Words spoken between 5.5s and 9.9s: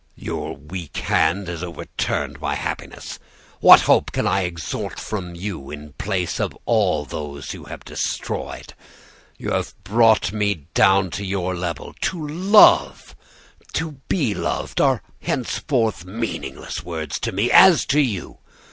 in place of all those you have destroyed? You have